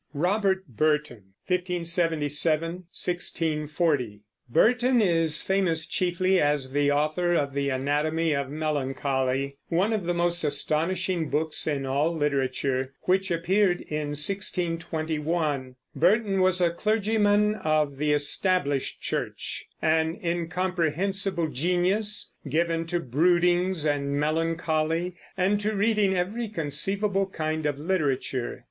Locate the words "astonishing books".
10.43-11.67